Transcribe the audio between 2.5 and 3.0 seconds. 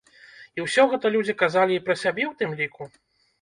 ліку?